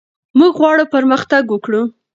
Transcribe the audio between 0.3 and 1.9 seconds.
موږ غواړو پرمختګ وکړو.